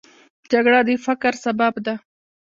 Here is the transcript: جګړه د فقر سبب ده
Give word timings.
جګړه 0.51 0.79
د 0.87 0.89
فقر 1.05 1.33
سبب 1.45 1.73
ده 1.85 1.95